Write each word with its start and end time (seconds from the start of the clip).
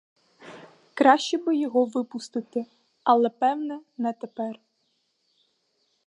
Краще 0.93 1.37
би 1.37 1.57
його 1.57 1.85
випустити, 1.85 2.65
але 3.03 3.29
певне 3.29 3.79
не 3.97 4.13
тепер. 4.13 4.59